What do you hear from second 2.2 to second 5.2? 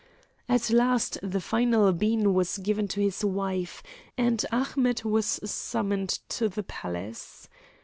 was given to his wife, and Ahmet